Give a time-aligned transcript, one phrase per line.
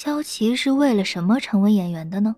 [0.00, 2.36] 萧琪是为了什么成为演员的呢？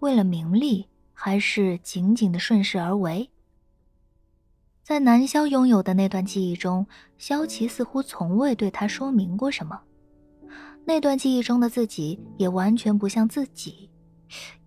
[0.00, 3.30] 为了名利，还是仅仅的顺势而为？
[4.82, 6.84] 在南萧拥有的那段记忆中，
[7.16, 9.80] 萧琪似乎从未对他说明过什么。
[10.84, 13.88] 那段记忆中的自己也完全不像自己，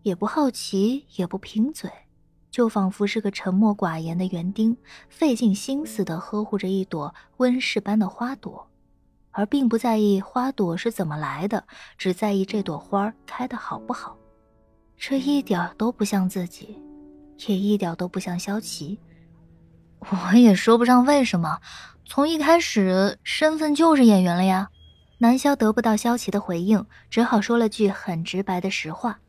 [0.03, 1.91] 也不好奇，也不贫嘴，
[2.49, 4.77] 就仿佛是个沉默寡言的园丁，
[5.09, 8.65] 费尽心思地呵护着一朵温室般的花朵，
[9.33, 11.65] 而并不在意花朵是怎么来的，
[11.97, 14.15] 只在意这朵花开得好不好。
[14.97, 16.79] 这一点都不像自己，
[17.47, 18.97] 也一点都不像萧琪。
[19.99, 21.59] 我也说不上为什么，
[22.05, 24.69] 从一开始身份就是演员了呀。
[25.17, 29.19] 南萧得不到萧琪的回应，只好说了句很直白的实话。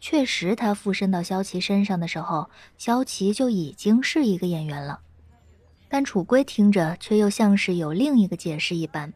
[0.00, 5.00] 确实，他附身到萧琪身上的时候，萧琪就已经是一个演员了。
[5.88, 9.12] 但楚归听着，却又像是有另一个解释一般。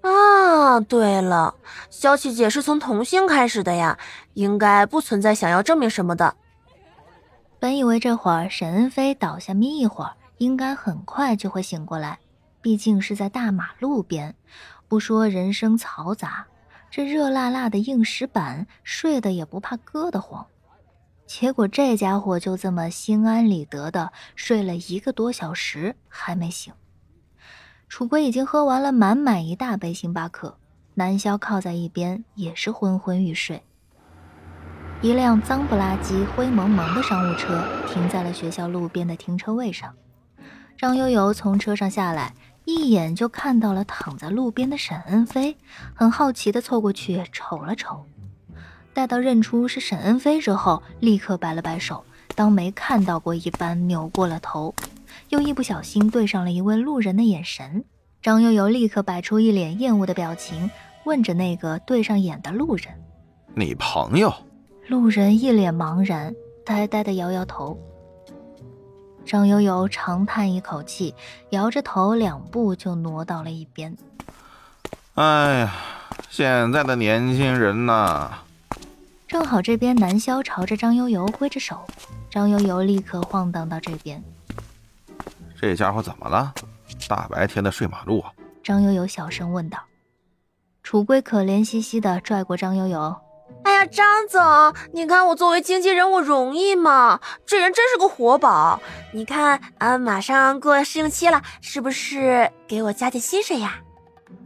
[0.00, 1.54] 啊，对了，
[1.90, 3.98] 萧琪姐是从童星开始的呀，
[4.34, 6.36] 应该不存在想要证明什么的。
[7.58, 10.12] 本以为这会儿沈恩飞倒下眯一会儿。
[10.38, 12.20] 应该很快就会醒过来，
[12.62, 14.36] 毕竟是在大马路边，
[14.86, 16.46] 不说人声嘈杂，
[16.92, 20.46] 这热辣辣的硬石板睡得也不怕硌得慌。
[21.26, 26.72] 结果这家伙就这么心安理得的睡了一个多小时还没醒。
[27.88, 30.56] 楚归已经喝完了满满一大杯星巴克，
[30.94, 33.62] 南萧靠在一边也是昏昏欲睡。
[35.00, 39.94] 一辆脏不拉几、灰蒙蒙的商务车停在了学校路边的停车位上。
[40.76, 45.56] 张悠悠从车上下来，一眼就看到了躺在路边的沈恩飞，
[45.94, 48.04] 很好奇地凑过去瞅了瞅。
[48.92, 54.74] 待到认出是沈恩飞之后，立刻摆了摆手，当没看到过一般，扭过了头，
[55.28, 57.84] 又一不小心对上了一位路人的眼神。
[58.20, 60.70] 张悠悠立刻摆出一脸厌恶的表情，
[61.04, 62.88] 问着那个对上眼的路人
[63.54, 64.32] ：“你朋友？”
[64.88, 66.34] 路人一脸茫然，
[66.64, 67.78] 呆呆的摇摇头。
[69.24, 71.14] 张悠悠长叹一口气，
[71.50, 73.94] 摇着头，两步就挪到了一边。
[75.14, 75.74] 哎呀，
[76.30, 78.30] 现在的年轻人呐！
[79.26, 81.86] 正好这边南萧朝着张悠悠挥着手，
[82.30, 84.24] 张悠悠立刻晃荡到这边。
[85.60, 86.54] 这家伙怎么了？
[87.08, 88.32] 大白天的睡马路啊？
[88.62, 89.78] 张悠悠小声问道。
[90.82, 93.16] 楚归可怜兮兮的拽过张悠悠。
[93.64, 94.40] 哎呀，张总，
[94.92, 97.20] 你看我作为经纪人，我容易吗？
[97.44, 98.80] 这人真是个活宝。
[99.12, 103.80] 你看，啊，马上过试用期了，是不是给我加点薪水呀？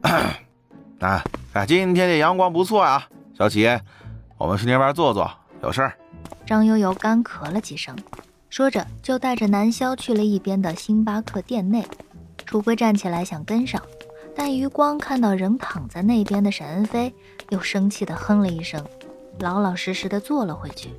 [1.00, 3.06] 啊，哎，今天这阳光不错啊，
[3.36, 3.68] 小齐，
[4.38, 5.30] 我们去那边坐坐，
[5.62, 5.92] 有事儿。
[6.46, 7.94] 张悠悠干咳了几声，
[8.52, 11.86] 说着就带着南萧去了一边的星巴克店内。
[12.44, 13.82] 楚归站起来想跟上，
[14.36, 17.14] 但余光看到仍躺在那边的沈恩飞，
[17.48, 18.86] 又生气地哼了一声。
[19.38, 20.90] 老老实实地坐了回去。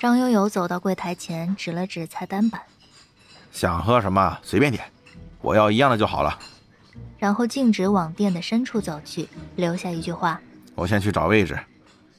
[0.00, 2.60] 张悠悠走到柜台前，指了指菜单板
[3.50, 4.84] ：“想喝什么随便点，
[5.40, 6.38] 我要一样的就好了。”
[7.16, 10.38] 然后径直往店的深处走去，留下一句话
[10.76, 11.58] ：“我先去找位置。”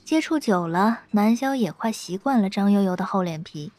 [0.04, 3.72] 接触久了，南萧也快习惯了张悠悠的厚脸皮，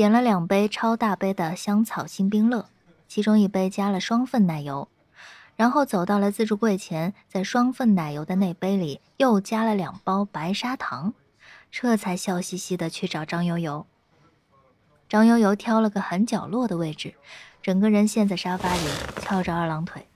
[0.00, 2.70] 点了两杯超大杯的香草新冰乐，
[3.06, 4.88] 其中一杯加了双份奶油。
[5.56, 11.12] 然后走到了自助柜前，在双份奶油的那杯里又加了两包白砂糖，
[11.70, 13.84] 这才笑嘻嘻的去找张悠悠。
[15.06, 17.12] 张悠悠挑了个很角落的位置，
[17.60, 18.80] 整个人陷在沙发里，
[19.20, 20.06] 翘着二郎腿。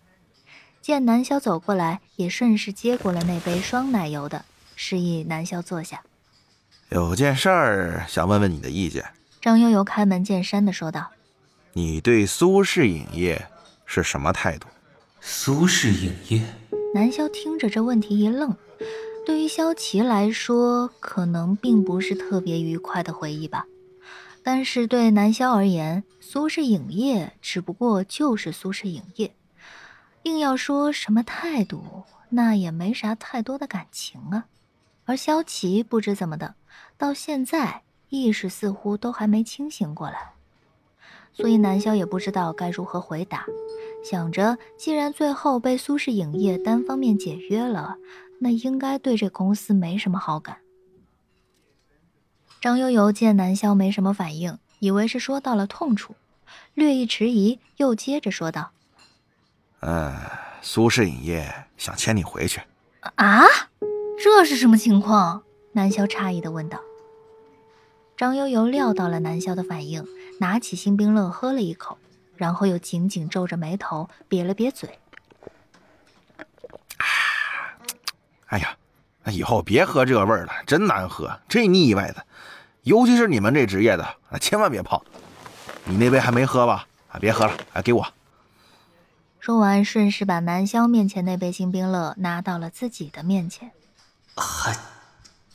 [0.81, 4.47] 见南萧走过来，也顺势接过了那杯双奶油的，
[4.77, 6.03] 示意南萧坐下。
[6.89, 9.05] 有件事儿想问问你的意见。
[9.45, 11.11] 张悠悠开门见山的说道
[11.75, 13.47] ：“你对苏氏影业
[13.85, 14.67] 是什么态度？”
[15.21, 16.43] 苏氏影业，
[16.95, 18.57] 南萧听着这问题一愣，
[19.27, 23.67] 对于萧琪来说，可能并不是特别愉快的回忆吧。
[24.43, 29.35] 但是对南萧而言，苏氏影业只不过就是苏氏影业，
[30.23, 34.47] 硬要说什么态度，那也没啥太多的感情啊。
[35.05, 36.55] 而萧琪不知怎么的，
[36.97, 37.83] 到现在
[38.15, 40.33] 意识似乎都还没清醒过来，
[41.33, 43.45] 所以南萧也不知道该如何回答。
[44.05, 47.97] 想着，既然最后被苏氏影业单方面解约了，
[48.39, 50.59] 那应该对这公司没什么好感。
[52.61, 56.15] 张悠悠见南萧没什么反应，以为是说到了痛处，
[56.75, 58.71] 略一迟疑，又接着说道
[59.81, 60.15] ：“呃，
[60.63, 62.61] 苏氏影业想签你回去。”
[63.17, 63.43] 啊？
[64.23, 65.43] 这是什么情况？
[65.73, 66.79] 南萧诧异的问道。
[68.17, 70.07] 张悠悠料到了南萧的反应，
[70.41, 71.99] 拿起星冰乐喝了一口。
[72.37, 74.99] 然后又紧紧皱着眉头，瘪了瘪嘴。
[78.47, 78.77] 哎呀，
[79.23, 82.27] 那以后别喝这味儿了，真难喝，这腻歪的，
[82.83, 85.01] 尤其是你们这职业的，啊，千万别碰。
[85.85, 86.89] 你那杯还没喝吧？
[87.09, 88.05] 啊，别喝了，啊，给我。
[89.39, 93.71] 说完，顺势把南萧面前那杯星冰乐拿到了自己的面前。
[94.35, 94.77] 还，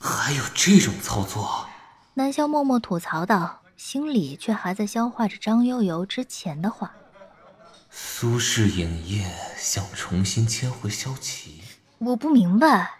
[0.00, 1.66] 还有这种操作？
[2.14, 6.92] 南萧默默吐槽道，心里却还在消化着张悠悠之前的话。
[7.90, 9.24] 苏氏影业
[9.56, 11.60] 想重新签回萧琪，
[11.98, 12.98] 我不明白，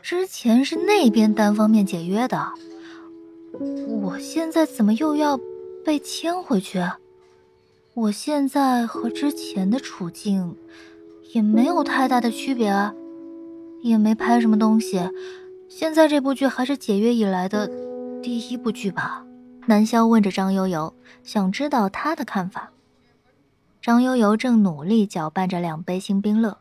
[0.00, 2.52] 之前是那边单方面解约的，
[4.00, 5.38] 我现在怎么又要
[5.84, 6.82] 被签回去？
[7.94, 10.56] 我现在和之前的处境
[11.32, 12.92] 也没有太大的区别，
[13.82, 15.08] 也没拍什么东西。
[15.68, 17.70] 现在这部剧还是解约以来的
[18.26, 19.24] 第一部剧吧？
[19.66, 20.92] 南萧问着张悠悠，
[21.22, 22.72] 想知道他的看法。
[23.80, 26.58] 张悠悠正努力搅拌着两杯星冰乐，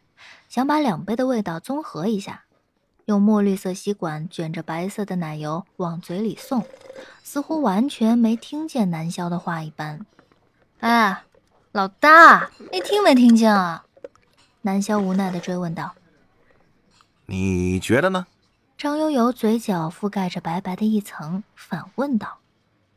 [0.48, 2.44] 想把两杯的味道综合一下，
[3.06, 6.64] 用墨绿色吸管卷着白色的奶油往嘴里送，
[7.24, 10.06] 似乎完全没听见南萧的话一般。
[10.82, 11.24] 哎，
[11.72, 13.86] 老大，你听没听见啊？
[14.62, 15.96] 南萧无奈的追问道。
[17.26, 18.28] 你觉得呢？
[18.78, 22.40] 张悠悠嘴角覆盖着白白的一层，反问道。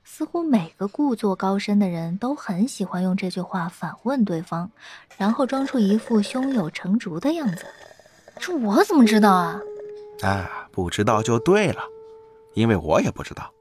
[0.02, 4.70] 似乎每个故作高深的人都很喜欢用这句话反问对方，
[5.16, 7.64] 然后装出一副胸有成竹的样子。
[8.40, 9.60] 这我怎么知道啊？
[10.22, 11.82] 哎，不知道就对了，
[12.54, 13.52] 因为我也不知道。